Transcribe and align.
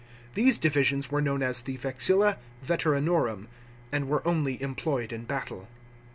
These 0.33 0.57
divisions 0.57 1.11
were 1.11 1.21
known 1.21 1.43
as 1.43 1.61
the 1.61 1.77
vexilla 1.77 2.39
veteranorum, 2.65 3.41
$ 3.67 3.91
and 3.91 4.09
were 4.09 4.27
only 4.27 4.59
employed 4.59 5.13
in 5.13 5.25
battle. 5.25 5.67